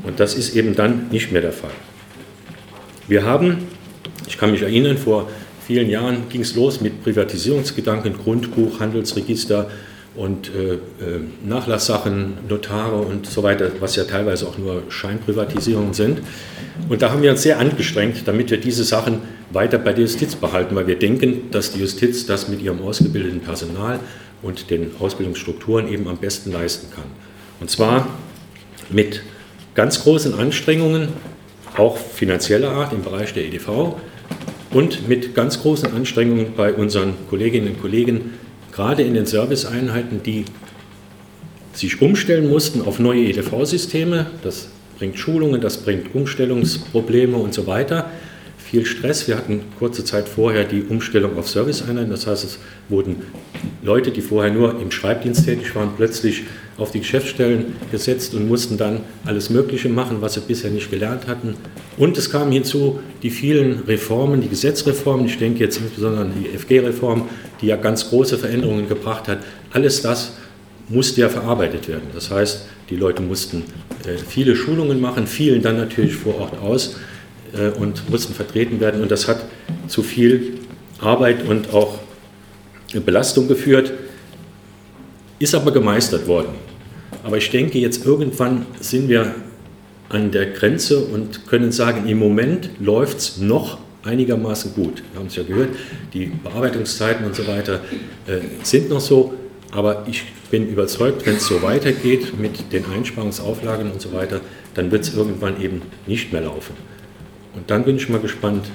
Und 0.04 0.20
das 0.20 0.34
ist 0.34 0.56
eben 0.56 0.74
dann 0.74 1.08
nicht 1.10 1.32
mehr 1.32 1.42
der 1.42 1.52
Fall. 1.52 1.70
Wir 3.08 3.24
haben, 3.24 3.58
ich 4.26 4.38
kann 4.38 4.50
mich 4.50 4.62
erinnern, 4.62 4.96
vor 4.96 5.28
vielen 5.66 5.90
Jahren 5.90 6.28
ging 6.28 6.40
es 6.40 6.54
los 6.54 6.80
mit 6.80 7.02
Privatisierungsgedanken, 7.02 8.14
Grundbuch, 8.14 8.80
Handelsregister, 8.80 9.70
und 10.16 10.50
äh, 10.54 10.74
äh, 10.74 10.78
Nachlasssachen, 11.44 12.38
Notare 12.48 12.96
und 12.96 13.26
so 13.26 13.42
weiter, 13.42 13.70
was 13.80 13.96
ja 13.96 14.04
teilweise 14.04 14.46
auch 14.46 14.58
nur 14.58 14.82
Scheinprivatisierungen 14.88 15.94
sind. 15.94 16.20
Und 16.88 17.02
da 17.02 17.10
haben 17.10 17.22
wir 17.22 17.30
uns 17.30 17.42
sehr 17.42 17.58
angestrengt, 17.58 18.22
damit 18.26 18.50
wir 18.50 18.58
diese 18.58 18.84
Sachen 18.84 19.20
weiter 19.50 19.78
bei 19.78 19.92
der 19.92 20.02
Justiz 20.02 20.34
behalten, 20.34 20.74
weil 20.74 20.86
wir 20.86 20.98
denken, 20.98 21.50
dass 21.50 21.72
die 21.72 21.80
Justiz 21.80 22.26
das 22.26 22.48
mit 22.48 22.62
ihrem 22.62 22.82
ausgebildeten 22.82 23.40
Personal 23.40 24.00
und 24.42 24.70
den 24.70 24.90
Ausbildungsstrukturen 24.98 25.88
eben 25.88 26.08
am 26.08 26.16
besten 26.16 26.52
leisten 26.52 26.90
kann. 26.94 27.04
Und 27.60 27.70
zwar 27.70 28.08
mit 28.90 29.22
ganz 29.74 30.02
großen 30.02 30.34
Anstrengungen, 30.34 31.08
auch 31.76 31.98
finanzieller 31.98 32.70
Art 32.70 32.92
im 32.92 33.02
Bereich 33.02 33.34
der 33.34 33.44
EDV 33.44 33.96
und 34.70 35.08
mit 35.08 35.34
ganz 35.34 35.60
großen 35.60 35.92
Anstrengungen 35.92 36.54
bei 36.56 36.72
unseren 36.72 37.14
Kolleginnen 37.28 37.68
und 37.68 37.80
Kollegen 37.80 38.32
gerade 38.76 39.02
in 39.02 39.14
den 39.14 39.24
Serviceeinheiten, 39.24 40.22
die 40.22 40.44
sich 41.72 42.02
umstellen 42.02 42.48
mussten 42.48 42.82
auf 42.82 42.98
neue 42.98 43.24
EDV-Systeme. 43.24 44.26
Das 44.42 44.68
bringt 44.98 45.18
Schulungen, 45.18 45.62
das 45.62 45.78
bringt 45.78 46.14
Umstellungsprobleme 46.14 47.38
und 47.38 47.54
so 47.54 47.66
weiter. 47.66 48.10
Viel 48.70 48.84
Stress. 48.84 49.28
Wir 49.28 49.36
hatten 49.36 49.60
kurze 49.78 50.04
Zeit 50.04 50.28
vorher 50.28 50.64
die 50.64 50.82
Umstellung 50.82 51.38
auf 51.38 51.48
Serviceeinheiten. 51.48 52.10
Das 52.10 52.26
heißt, 52.26 52.44
es 52.44 52.58
wurden 52.88 53.16
Leute, 53.82 54.10
die 54.10 54.20
vorher 54.20 54.52
nur 54.52 54.80
im 54.80 54.90
Schreibdienst 54.90 55.44
tätig 55.44 55.74
waren, 55.76 55.90
plötzlich 55.96 56.42
auf 56.76 56.90
die 56.90 56.98
Geschäftsstellen 56.98 57.76
gesetzt 57.90 58.34
und 58.34 58.48
mussten 58.48 58.76
dann 58.76 59.00
alles 59.24 59.50
Mögliche 59.50 59.88
machen, 59.88 60.18
was 60.20 60.34
sie 60.34 60.40
bisher 60.40 60.70
nicht 60.70 60.90
gelernt 60.90 61.26
hatten. 61.26 61.54
Und 61.96 62.18
es 62.18 62.30
kamen 62.30 62.52
hinzu 62.52 62.98
die 63.22 63.30
vielen 63.30 63.84
Reformen, 63.86 64.40
die 64.40 64.48
Gesetzreformen, 64.48 65.26
ich 65.26 65.38
denke 65.38 65.60
jetzt 65.60 65.78
insbesondere 65.78 66.24
an 66.24 66.32
die 66.34 66.58
FG-Reform, 66.58 67.28
die 67.60 67.66
ja 67.66 67.76
ganz 67.76 68.10
große 68.10 68.36
Veränderungen 68.36 68.88
gebracht 68.88 69.28
hat. 69.28 69.38
Alles 69.72 70.02
das 70.02 70.32
musste 70.88 71.20
ja 71.20 71.28
verarbeitet 71.28 71.88
werden. 71.88 72.08
Das 72.12 72.30
heißt, 72.30 72.66
die 72.90 72.96
Leute 72.96 73.22
mussten 73.22 73.62
äh, 74.04 74.18
viele 74.18 74.54
Schulungen 74.54 75.00
machen, 75.00 75.26
fielen 75.26 75.62
dann 75.62 75.76
natürlich 75.76 76.14
vor 76.14 76.40
Ort 76.40 76.60
aus 76.60 76.96
und 77.78 78.08
mussten 78.10 78.34
vertreten 78.34 78.80
werden. 78.80 79.02
Und 79.02 79.10
das 79.10 79.28
hat 79.28 79.44
zu 79.88 80.02
viel 80.02 80.58
Arbeit 81.00 81.46
und 81.48 81.72
auch 81.72 81.98
Belastung 83.04 83.48
geführt, 83.48 83.92
ist 85.38 85.54
aber 85.54 85.70
gemeistert 85.70 86.26
worden. 86.26 86.54
Aber 87.22 87.36
ich 87.36 87.50
denke, 87.50 87.78
jetzt 87.78 88.06
irgendwann 88.06 88.66
sind 88.80 89.08
wir 89.08 89.34
an 90.08 90.30
der 90.30 90.46
Grenze 90.46 91.00
und 91.00 91.46
können 91.46 91.72
sagen, 91.72 92.08
im 92.08 92.18
Moment 92.18 92.70
läuft 92.78 93.18
es 93.18 93.38
noch 93.38 93.78
einigermaßen 94.04 94.72
gut. 94.74 95.02
Wir 95.12 95.20
haben 95.20 95.26
es 95.26 95.36
ja 95.36 95.42
gehört, 95.42 95.70
die 96.14 96.26
Bearbeitungszeiten 96.26 97.26
und 97.26 97.34
so 97.34 97.46
weiter 97.48 97.80
äh, 98.26 98.38
sind 98.62 98.88
noch 98.88 99.00
so, 99.00 99.34
aber 99.72 100.06
ich 100.08 100.22
bin 100.50 100.68
überzeugt, 100.68 101.26
wenn 101.26 101.36
es 101.36 101.46
so 101.46 101.60
weitergeht 101.62 102.38
mit 102.38 102.72
den 102.72 102.84
Einsparungsauflagen 102.86 103.90
und 103.90 104.00
so 104.00 104.12
weiter, 104.12 104.40
dann 104.74 104.92
wird 104.92 105.02
es 105.02 105.14
irgendwann 105.14 105.60
eben 105.60 105.82
nicht 106.06 106.32
mehr 106.32 106.42
laufen. 106.42 106.74
Und 107.56 107.70
dann 107.70 107.84
bin 107.84 107.96
ich 107.96 108.08
mal 108.08 108.20
gespannt, 108.20 108.66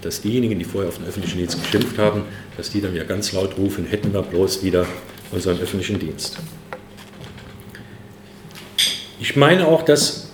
dass 0.00 0.20
diejenigen, 0.20 0.58
die 0.58 0.64
vorher 0.64 0.88
auf 0.88 0.98
den 0.98 1.06
öffentlichen 1.06 1.38
Dienst 1.38 1.60
geschimpft 1.60 1.98
haben, 1.98 2.22
dass 2.56 2.70
die 2.70 2.80
dann 2.80 2.94
wieder 2.94 3.04
ganz 3.04 3.32
laut 3.32 3.58
rufen, 3.58 3.84
hätten 3.84 4.12
wir 4.12 4.22
bloß 4.22 4.62
wieder 4.62 4.86
unseren 5.32 5.60
öffentlichen 5.60 5.98
Dienst. 5.98 6.38
Ich 9.20 9.34
meine 9.34 9.66
auch, 9.66 9.82
dass 9.82 10.30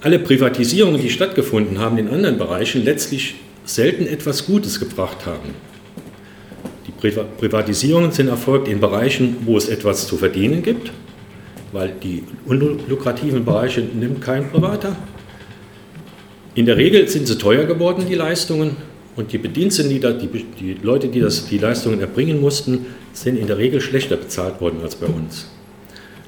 alle 0.00 0.18
Privatisierungen, 0.18 1.00
die 1.00 1.10
stattgefunden 1.10 1.78
haben 1.78 1.98
in 1.98 2.08
anderen 2.08 2.36
Bereichen, 2.36 2.84
letztlich 2.84 3.36
selten 3.64 4.06
etwas 4.06 4.46
Gutes 4.46 4.80
gebracht 4.80 5.26
haben. 5.26 5.54
Die 6.86 6.92
Privatisierungen 6.92 8.10
sind 8.10 8.28
erfolgt 8.28 8.66
in 8.66 8.80
Bereichen, 8.80 9.36
wo 9.44 9.56
es 9.56 9.68
etwas 9.68 10.08
zu 10.08 10.16
verdienen 10.16 10.62
gibt, 10.62 10.90
weil 11.72 11.92
die 12.02 12.24
unlukrativen 12.46 13.44
Bereiche 13.44 13.80
nimmt 13.80 14.20
kein 14.20 14.50
Privater. 14.50 14.96
In 16.60 16.66
der 16.66 16.76
Regel 16.76 17.08
sind 17.08 17.26
sie 17.26 17.38
teuer 17.38 17.64
geworden, 17.64 18.04
die 18.06 18.14
Leistungen, 18.14 18.76
und 19.16 19.32
die 19.32 19.38
Bediensteten, 19.38 19.88
die, 19.88 19.98
die, 19.98 20.44
die 20.60 20.76
Leute, 20.82 21.08
die 21.08 21.20
das, 21.20 21.46
die 21.46 21.56
Leistungen 21.56 22.00
erbringen 22.00 22.38
mussten, 22.38 22.84
sind 23.14 23.38
in 23.38 23.46
der 23.46 23.56
Regel 23.56 23.80
schlechter 23.80 24.18
bezahlt 24.18 24.60
worden 24.60 24.80
als 24.82 24.94
bei 24.94 25.06
uns. 25.06 25.48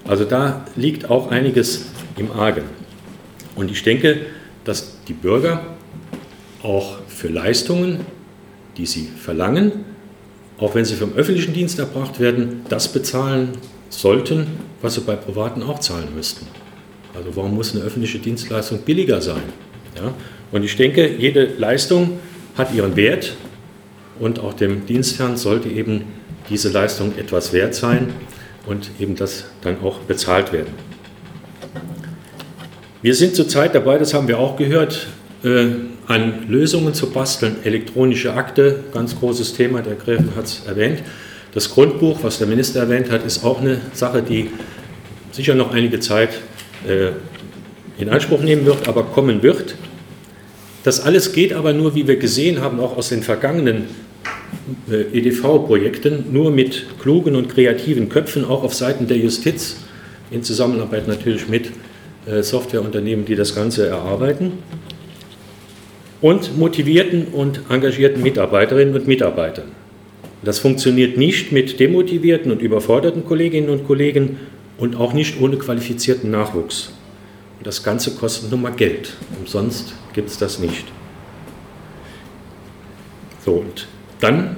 Also 0.07 0.25
da 0.25 0.65
liegt 0.75 1.11
auch 1.11 1.31
einiges 1.31 1.85
im 2.17 2.33
Argen. 2.33 2.63
Und 3.57 3.71
ich 3.71 3.83
denke, 3.83 4.21
dass 4.65 4.97
die 5.07 5.13
Bürger 5.13 5.67
auch 6.63 7.01
für 7.09 7.29
Leistungen, 7.29 8.01
die 8.79 8.87
sie 8.87 9.11
verlangen, 9.15 9.85
auch 10.57 10.75
wenn 10.75 10.87
sie 10.87 10.95
vom 10.95 11.13
öffentlichen 11.13 11.53
Dienst 11.53 11.79
erbracht 11.79 12.21
werden, 12.21 12.63
das 12.71 12.91
bezahlen 12.91 13.51
sollten, 13.91 14.47
was 14.81 14.95
sie 14.95 15.03
bei 15.03 15.15
Privaten 15.15 15.63
auch 15.63 15.81
zahlen 15.81 16.09
müssten. 16.17 16.47
Also 17.15 17.37
warum 17.37 17.55
muss 17.55 17.75
eine 17.75 17.85
öffentliche 17.85 18.19
Dienstleistung 18.19 18.79
billiger 18.79 19.21
sein? 19.21 19.43
Ja? 19.97 20.15
Und 20.51 20.65
ich 20.65 20.77
denke, 20.77 21.09
jede 21.09 21.45
Leistung 21.45 22.19
hat 22.57 22.75
ihren 22.75 22.97
Wert 22.97 23.35
und 24.21 24.39
auch 24.39 24.55
dem 24.55 24.87
Dienstherrn 24.87 25.37
sollte 25.37 25.69
eben 25.69 26.05
diese 26.49 26.69
Leistung 26.69 27.17
etwas 27.19 27.53
wert 27.53 27.75
sein 27.75 28.13
und 28.67 28.91
eben 29.01 29.17
das 29.17 29.47
dann 29.63 29.81
auch 29.83 29.99
bezahlt 30.01 30.53
werden. 30.53 30.73
Wir 33.01 33.15
sind 33.15 33.35
zurzeit 33.35 33.75
dabei, 33.75 33.99
das 33.99 34.15
haben 34.15 34.29
wir 34.29 34.39
auch 34.39 34.57
gehört, 34.57 35.09
äh, 35.43 35.67
an 36.07 36.49
Lösungen 36.49 36.95
zu 36.95 37.11
basteln. 37.11 37.57
Elektronische 37.65 38.35
Akte, 38.35 38.85
ganz 38.93 39.19
großes 39.19 39.55
Thema, 39.55 39.83
der 39.83 39.95
Gräfen 39.95 40.37
hat 40.37 40.45
es 40.45 40.63
erwähnt. 40.67 41.03
Das 41.53 41.71
Grundbuch, 41.71 42.21
was 42.23 42.39
der 42.39 42.47
Minister 42.47 42.81
erwähnt 42.81 43.11
hat, 43.11 43.25
ist 43.27 43.45
auch 43.45 43.61
eine 43.61 43.81
Sache, 43.93 44.23
die 44.23 44.51
sicher 45.33 45.55
noch 45.55 45.73
einige 45.73 46.01
Zeit 46.01 46.31
äh, 46.87 47.11
in 48.03 48.09
Anspruch 48.09 48.43
nehmen 48.43 48.67
wird, 48.67 48.89
aber 48.89 49.05
kommen 49.05 49.43
wird. 49.43 49.77
Das 50.85 51.01
alles 51.01 51.33
geht 51.33 51.53
aber 51.53 51.73
nur, 51.73 51.95
wie 51.95 52.09
wir 52.09 52.17
gesehen 52.17 52.61
haben, 52.61 52.81
auch 52.81 52.97
aus 52.97 53.09
den 53.09 53.23
vergangenen 53.23 53.85
äh, 54.91 55.19
EDV-Projekten, 55.19 56.27
nur 56.33 56.51
mit 56.51 56.87
klugen 57.01 57.37
und 57.37 57.49
kreativen 57.49 58.09
Köpfen, 58.09 58.45
auch 58.45 58.65
auf 58.65 58.75
Seiten 58.75 59.07
der 59.07 59.17
Justiz, 59.17 59.77
in 60.31 60.43
Zusammenarbeit 60.43 61.07
natürlich 61.07 61.49
mit 61.49 61.71
äh, 62.27 62.43
Softwareunternehmen, 62.43 63.25
die 63.25 63.37
das 63.37 63.55
Ganze 63.55 63.87
erarbeiten, 63.87 64.53
und 66.21 66.57
motivierten 66.59 67.29
und 67.29 67.63
engagierten 67.69 68.23
Mitarbeiterinnen 68.23 68.95
und 68.95 69.07
Mitarbeitern. 69.07 69.67
Das 70.45 70.59
funktioniert 70.59 71.17
nicht 71.17 71.53
mit 71.53 71.79
demotivierten 71.79 72.51
und 72.51 72.63
überforderten 72.63 73.25
Kolleginnen 73.25 73.69
und 73.69 73.87
Kollegen 73.87 74.39
und 74.79 74.97
auch 74.97 75.13
nicht 75.13 75.41
ohne 75.41 75.57
qualifizierten 75.57 76.31
Nachwuchs. 76.31 76.93
Und 77.63 77.69
das 77.69 77.85
Ganze 77.85 78.17
kostet 78.17 78.51
nun 78.51 78.63
mal 78.63 78.73
Geld. 78.73 79.13
Umsonst 79.39 79.95
gibt 80.15 80.29
es 80.29 80.37
das 80.37 80.59
nicht. 80.59 80.85
So, 83.45 83.53
und 83.53 83.87
dann, 84.19 84.57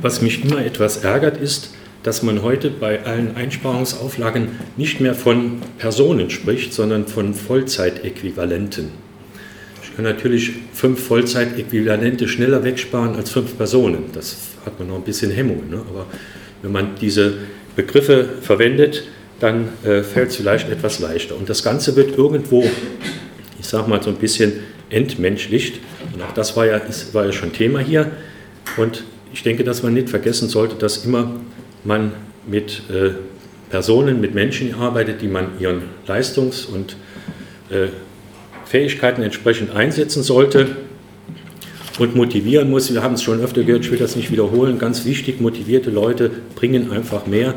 was 0.00 0.22
mich 0.22 0.42
immer 0.42 0.64
etwas 0.64 1.04
ärgert, 1.04 1.36
ist, 1.36 1.74
dass 2.02 2.22
man 2.22 2.40
heute 2.40 2.70
bei 2.70 3.04
allen 3.04 3.36
Einsparungsauflagen 3.36 4.52
nicht 4.78 5.02
mehr 5.02 5.14
von 5.14 5.60
Personen 5.76 6.30
spricht, 6.30 6.72
sondern 6.72 7.06
von 7.06 7.34
Vollzeitäquivalenten. 7.34 8.88
Ich 9.82 9.94
kann 9.94 10.06
natürlich 10.06 10.52
fünf 10.72 11.06
Vollzeitäquivalente 11.06 12.26
schneller 12.26 12.64
wegsparen 12.64 13.16
als 13.16 13.28
fünf 13.28 13.58
Personen. 13.58 14.04
Das 14.14 14.34
hat 14.64 14.78
man 14.78 14.88
noch 14.88 14.96
ein 14.96 15.04
bisschen 15.04 15.30
Hemmungen. 15.30 15.68
Ne? 15.68 15.82
Aber 15.90 16.06
wenn 16.62 16.72
man 16.72 16.94
diese 16.98 17.34
Begriffe 17.76 18.26
verwendet, 18.40 19.04
dann 19.40 19.68
äh, 19.84 20.02
fällt 20.02 20.30
es 20.30 20.36
vielleicht 20.36 20.70
etwas 20.70 20.98
leichter. 20.98 21.36
Und 21.36 21.48
das 21.48 21.62
Ganze 21.62 21.96
wird 21.96 22.16
irgendwo, 22.16 22.64
ich 23.58 23.66
sage 23.66 23.88
mal 23.88 24.02
so 24.02 24.10
ein 24.10 24.16
bisschen 24.16 24.52
entmenschlicht. 24.90 25.80
Und 26.14 26.22
auch 26.22 26.32
das 26.32 26.56
war 26.56 26.66
ja, 26.66 26.76
ist, 26.76 27.12
war 27.14 27.26
ja 27.26 27.32
schon 27.32 27.52
Thema 27.52 27.80
hier. 27.80 28.10
Und 28.76 29.04
ich 29.32 29.42
denke, 29.42 29.64
dass 29.64 29.82
man 29.82 29.94
nicht 29.94 30.08
vergessen 30.08 30.48
sollte, 30.48 30.76
dass 30.76 31.04
immer 31.04 31.32
man 31.84 32.12
mit 32.46 32.82
äh, 32.90 33.10
Personen, 33.70 34.20
mit 34.20 34.34
Menschen 34.34 34.74
arbeitet, 34.74 35.20
die 35.20 35.28
man 35.28 35.58
ihren 35.58 35.82
Leistungs- 36.06 36.64
und 36.64 36.96
äh, 37.70 37.88
Fähigkeiten 38.64 39.22
entsprechend 39.22 39.74
einsetzen 39.74 40.22
sollte 40.22 40.68
und 41.98 42.14
motivieren 42.14 42.70
muss. 42.70 42.92
Wir 42.92 43.02
haben 43.02 43.14
es 43.14 43.22
schon 43.22 43.40
öfter 43.40 43.62
gehört, 43.62 43.84
ich 43.84 43.90
will 43.90 43.98
das 43.98 44.16
nicht 44.16 44.30
wiederholen. 44.30 44.78
Ganz 44.78 45.04
wichtig, 45.04 45.40
motivierte 45.40 45.90
Leute 45.90 46.30
bringen 46.54 46.90
einfach 46.90 47.26
mehr. 47.26 47.54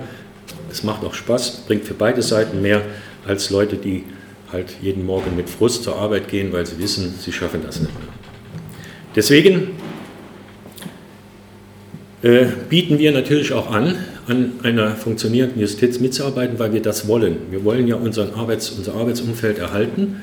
Es 0.71 0.83
macht 0.83 1.03
auch 1.03 1.13
Spaß, 1.13 1.63
bringt 1.67 1.85
für 1.85 1.93
beide 1.93 2.21
Seiten 2.21 2.61
mehr 2.61 2.81
als 3.27 3.49
Leute, 3.49 3.75
die 3.77 4.03
halt 4.51 4.67
jeden 4.81 5.05
Morgen 5.05 5.35
mit 5.35 5.49
Frust 5.49 5.83
zur 5.83 5.95
Arbeit 5.95 6.27
gehen, 6.27 6.51
weil 6.51 6.65
sie 6.65 6.79
wissen, 6.79 7.13
sie 7.19 7.31
schaffen 7.31 7.61
das 7.63 7.79
nicht 7.79 7.93
mehr. 7.93 8.07
Deswegen 9.15 9.69
äh, 12.21 12.45
bieten 12.69 12.99
wir 12.99 13.11
natürlich 13.11 13.53
auch 13.53 13.71
an, 13.71 13.95
an 14.27 14.53
einer 14.63 14.95
funktionierenden 14.95 15.59
Justiz 15.59 15.99
mitzuarbeiten, 15.99 16.59
weil 16.59 16.73
wir 16.73 16.81
das 16.81 17.07
wollen. 17.07 17.37
Wir 17.49 17.63
wollen 17.63 17.87
ja 17.87 17.95
unseren 17.95 18.33
Arbeits-, 18.33 18.71
unser 18.71 18.95
Arbeitsumfeld 18.95 19.57
erhalten 19.57 20.17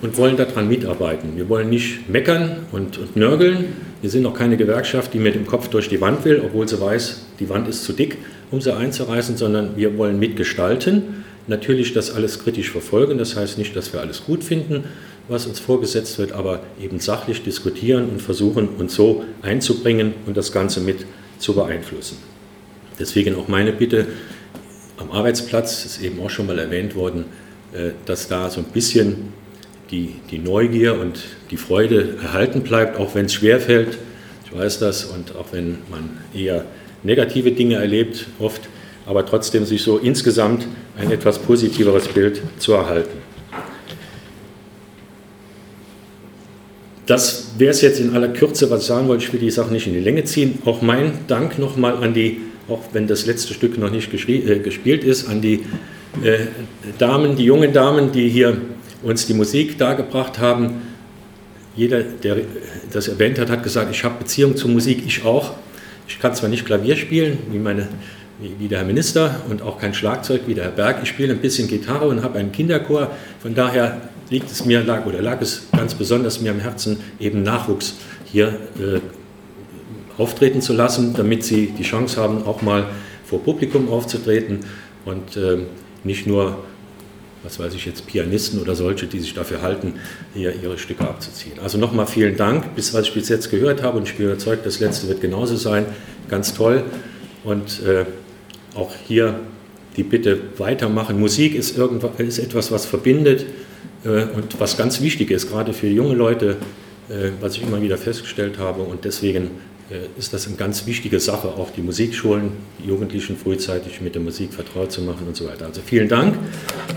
und 0.00 0.16
wollen 0.16 0.36
daran 0.36 0.68
mitarbeiten. 0.68 1.36
Wir 1.36 1.48
wollen 1.48 1.68
nicht 1.68 2.08
meckern 2.08 2.66
und, 2.72 2.98
und 2.98 3.16
nörgeln. 3.16 3.64
Wir 4.00 4.10
sind 4.10 4.24
auch 4.26 4.34
keine 4.34 4.56
Gewerkschaft, 4.56 5.14
die 5.14 5.18
mit 5.18 5.34
dem 5.34 5.46
Kopf 5.46 5.68
durch 5.68 5.88
die 5.88 6.00
Wand 6.00 6.24
will, 6.24 6.42
obwohl 6.44 6.68
sie 6.68 6.80
weiß, 6.80 7.22
die 7.40 7.48
Wand 7.48 7.68
ist 7.68 7.84
zu 7.84 7.92
dick, 7.92 8.18
um 8.52 8.60
sie 8.60 8.74
einzureißen, 8.74 9.36
sondern 9.36 9.76
wir 9.76 9.98
wollen 9.98 10.18
mitgestalten. 10.18 11.24
Natürlich 11.48 11.92
das 11.92 12.14
alles 12.14 12.38
kritisch 12.38 12.70
verfolgen. 12.70 13.18
Das 13.18 13.34
heißt 13.34 13.58
nicht, 13.58 13.74
dass 13.74 13.92
wir 13.92 14.00
alles 14.00 14.24
gut 14.24 14.44
finden, 14.44 14.84
was 15.26 15.46
uns 15.46 15.58
vorgesetzt 15.58 16.18
wird, 16.18 16.32
aber 16.32 16.60
eben 16.80 17.00
sachlich 17.00 17.42
diskutieren 17.42 18.08
und 18.10 18.22
versuchen, 18.22 18.68
uns 18.68 18.94
so 18.94 19.24
einzubringen 19.40 20.14
und 20.26 20.36
das 20.36 20.52
Ganze 20.52 20.80
mit 20.80 21.06
zu 21.38 21.54
beeinflussen. 21.54 22.18
Deswegen 23.00 23.34
auch 23.34 23.48
meine 23.48 23.72
Bitte 23.72 24.06
am 24.98 25.10
Arbeitsplatz, 25.10 25.84
ist 25.84 26.02
eben 26.02 26.20
auch 26.20 26.30
schon 26.30 26.46
mal 26.46 26.58
erwähnt 26.58 26.94
worden, 26.94 27.24
äh, 27.72 27.90
dass 28.04 28.28
da 28.28 28.50
so 28.50 28.60
ein 28.60 28.66
bisschen 28.66 29.32
die, 29.90 30.16
die 30.30 30.38
Neugier 30.38 30.98
und 31.00 31.24
die 31.50 31.56
Freude 31.56 32.16
erhalten 32.22 32.62
bleibt, 32.62 32.98
auch 32.98 33.14
wenn 33.14 33.26
es 33.26 33.34
schwerfällt. 33.34 33.98
Ich 34.44 34.56
weiß 34.56 34.78
das 34.78 35.04
und 35.04 35.34
auch 35.36 35.46
wenn 35.52 35.78
man 35.90 36.18
eher 36.34 36.64
negative 37.02 37.52
Dinge 37.52 37.76
erlebt, 37.76 38.26
oft, 38.38 38.62
aber 39.06 39.26
trotzdem 39.26 39.64
sich 39.64 39.82
so 39.82 39.98
insgesamt 39.98 40.66
ein 40.98 41.10
etwas 41.10 41.38
positiveres 41.38 42.08
Bild 42.08 42.40
zu 42.58 42.72
erhalten. 42.72 43.22
das 47.06 47.52
wäre 47.58 47.72
es 47.72 47.80
jetzt 47.80 48.00
in 48.00 48.14
aller 48.14 48.28
Kürze, 48.28 48.70
was 48.70 48.80
ich 48.80 48.86
sagen 48.86 49.08
wollte. 49.08 49.24
Ich 49.24 49.32
will 49.32 49.40
die 49.40 49.50
Sache 49.50 49.72
nicht 49.72 49.86
in 49.86 49.92
die 49.92 50.00
Länge 50.00 50.24
ziehen. 50.24 50.58
Auch 50.64 50.82
mein 50.82 51.12
Dank 51.26 51.58
nochmal 51.58 51.96
an 51.96 52.14
die, 52.14 52.40
auch 52.68 52.80
wenn 52.92 53.06
das 53.06 53.26
letzte 53.26 53.54
Stück 53.54 53.76
noch 53.76 53.90
nicht 53.90 54.12
äh, 54.12 54.58
gespielt 54.60 55.04
ist, 55.04 55.28
an 55.28 55.42
die 55.42 55.60
äh, 56.22 56.46
Damen, 56.98 57.36
die 57.36 57.44
jungen 57.44 57.72
Damen, 57.72 58.12
die 58.12 58.28
hier 58.28 58.56
uns 59.02 59.26
die 59.26 59.34
Musik 59.34 59.78
dargebracht 59.78 60.38
haben. 60.38 60.82
Jeder, 61.74 62.02
der 62.02 62.36
das 62.92 63.08
erwähnt 63.08 63.38
hat, 63.38 63.50
hat 63.50 63.62
gesagt, 63.62 63.90
ich 63.90 64.04
habe 64.04 64.20
Beziehung 64.20 64.56
zur 64.56 64.70
Musik, 64.70 65.02
ich 65.06 65.24
auch. 65.24 65.54
Ich 66.08 66.18
kann 66.20 66.34
zwar 66.34 66.48
nicht 66.48 66.66
Klavier 66.66 66.96
spielen, 66.96 67.38
wie, 67.50 67.58
meine, 67.58 67.88
wie 68.38 68.68
der 68.68 68.78
Herr 68.78 68.86
Minister, 68.86 69.42
und 69.48 69.62
auch 69.62 69.78
kein 69.78 69.94
Schlagzeug 69.94 70.42
wie 70.46 70.54
der 70.54 70.64
Herr 70.64 70.70
Berg. 70.70 71.00
Ich 71.02 71.08
spiele 71.08 71.32
ein 71.32 71.40
bisschen 71.40 71.68
Gitarre 71.68 72.08
und 72.08 72.22
habe 72.22 72.38
einen 72.38 72.52
Kinderchor. 72.52 73.10
Von 73.40 73.54
daher 73.54 74.00
liegt 74.30 74.50
es 74.50 74.64
mir, 74.64 74.82
lag 74.82 75.06
oder 75.06 75.22
lag 75.22 75.40
es 75.40 75.68
ganz 75.72 75.94
besonders 75.94 76.40
mir 76.40 76.50
am 76.50 76.60
Herzen, 76.60 76.98
eben 77.20 77.42
Nachwuchs 77.42 77.94
hier 78.24 78.48
äh, 78.78 79.00
auftreten 80.18 80.60
zu 80.60 80.72
lassen, 80.72 81.14
damit 81.14 81.44
sie 81.44 81.72
die 81.78 81.82
Chance 81.82 82.20
haben, 82.20 82.44
auch 82.44 82.62
mal 82.62 82.86
vor 83.24 83.42
Publikum 83.42 83.88
aufzutreten 83.88 84.60
und 85.04 85.36
äh, 85.36 85.58
nicht 86.04 86.26
nur, 86.26 86.64
was 87.42 87.58
weiß 87.58 87.74
ich 87.74 87.86
jetzt, 87.86 88.06
Pianisten 88.06 88.60
oder 88.60 88.74
solche, 88.74 89.06
die 89.06 89.20
sich 89.20 89.34
dafür 89.34 89.62
halten, 89.62 89.94
hier 90.34 90.54
ihre 90.62 90.78
Stücke 90.78 91.04
abzuziehen. 91.04 91.58
Also 91.62 91.78
nochmal 91.78 92.06
vielen 92.06 92.36
Dank, 92.36 92.74
bis 92.74 92.94
was 92.94 93.08
ich 93.08 93.14
bis 93.14 93.28
jetzt 93.28 93.50
gehört 93.50 93.82
habe 93.82 93.98
und 93.98 94.08
ich 94.08 94.16
bin 94.16 94.26
überzeugt, 94.26 94.64
das 94.64 94.80
letzte 94.80 95.08
wird 95.08 95.20
genauso 95.20 95.56
sein. 95.56 95.86
Ganz 96.28 96.54
toll 96.54 96.84
und 97.44 97.82
äh, 97.82 98.04
auch 98.74 98.92
hier 99.06 99.40
die 99.96 100.02
Bitte 100.04 100.38
weitermachen. 100.56 101.20
Musik 101.20 101.54
ist, 101.54 101.76
ist 102.18 102.38
etwas, 102.38 102.72
was 102.72 102.86
verbindet. 102.86 103.44
Äh, 104.04 104.24
und 104.34 104.58
was 104.60 104.76
ganz 104.76 105.00
wichtig 105.00 105.30
ist, 105.30 105.50
gerade 105.50 105.72
für 105.72 105.86
junge 105.86 106.14
Leute, 106.14 106.56
äh, 107.08 107.30
was 107.40 107.56
ich 107.56 107.62
immer 107.62 107.80
wieder 107.82 107.98
festgestellt 107.98 108.58
habe. 108.58 108.82
Und 108.82 109.04
deswegen 109.04 109.50
ist 110.16 110.32
das 110.32 110.46
eine 110.46 110.56
ganz 110.56 110.86
wichtige 110.86 111.20
Sache, 111.20 111.48
auch 111.48 111.70
die 111.70 111.82
Musikschulen, 111.82 112.52
die 112.78 112.88
Jugendlichen 112.88 113.36
frühzeitig 113.36 114.00
mit 114.00 114.14
der 114.14 114.22
Musik 114.22 114.54
vertraut 114.54 114.90
zu 114.90 115.02
machen 115.02 115.26
und 115.26 115.36
so 115.36 115.46
weiter. 115.46 115.66
Also 115.66 115.82
vielen 115.84 116.08
Dank. 116.08 116.36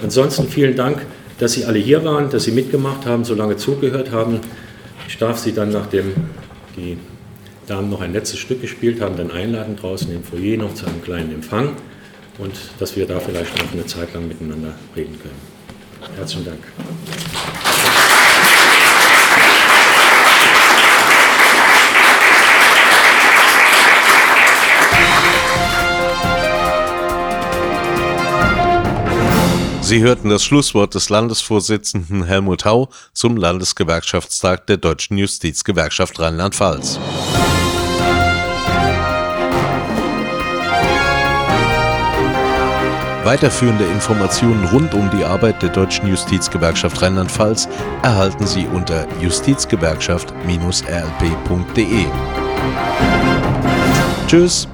Ansonsten 0.02 0.48
vielen 0.48 0.76
Dank, 0.76 1.06
dass 1.40 1.54
Sie 1.54 1.66
alle 1.66 1.80
hier 1.80 2.04
waren, 2.06 2.30
dass 2.30 2.46
Sie 2.46 2.52
mitgemacht 2.52 3.06
haben, 3.06 3.26
so 3.26 3.36
lange 3.36 3.58
zugehört 3.58 4.12
haben. 4.12 4.40
Ich 5.08 5.18
darf 5.18 5.38
Sie 5.40 5.52
dann, 5.52 5.72
nachdem 5.72 6.14
die 6.78 6.98
Damen 7.68 7.90
noch 7.90 8.02
ein 8.02 8.14
letztes 8.14 8.40
Stück 8.40 8.62
gespielt 8.62 9.02
haben, 9.02 9.18
dann 9.18 9.32
einladen 9.32 9.76
draußen 9.76 10.14
im 10.14 10.24
Foyer 10.24 10.58
noch 10.58 10.74
zu 10.74 10.86
einem 10.86 11.02
kleinen 11.02 11.34
Empfang 11.34 11.76
und 12.38 12.54
dass 12.80 12.96
wir 12.96 13.06
da 13.06 13.20
vielleicht 13.20 13.58
noch 13.58 13.74
eine 13.74 13.86
Zeit 13.86 14.14
lang 14.14 14.28
miteinander 14.28 14.74
reden 14.96 15.18
können. 15.20 15.56
Herzlichen 16.16 16.46
Dank. 16.46 16.60
Sie 29.86 30.02
hörten 30.02 30.30
das 30.30 30.44
Schlusswort 30.44 30.96
des 30.96 31.10
Landesvorsitzenden 31.10 32.24
Helmut 32.24 32.66
Hau 32.66 32.90
zum 33.14 33.38
Landesgewerkschaftstag 33.38 34.66
der 34.66 34.78
Deutschen 34.78 35.16
Justizgewerkschaft 35.16 36.20
Rheinland-Pfalz. 36.20 37.00
Weiterführende 43.24 43.86
Informationen 43.86 44.66
rund 44.70 44.96
um 44.96 45.12
die 45.12 45.24
Arbeit 45.24 45.62
der 45.62 45.70
Deutschen 45.70 46.08
Justizgewerkschaft 46.08 47.00
Rheinland-Pfalz 47.04 47.70
erhalten 48.02 48.48
Sie 48.48 48.66
unter 48.66 49.08
justizgewerkschaft-rlp.de. 49.22 52.06
Tschüss. 54.26 54.68